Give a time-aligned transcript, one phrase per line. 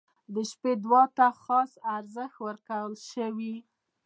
[0.33, 3.55] •د شپې دعا ته خاص ارزښت ورکړل شوی.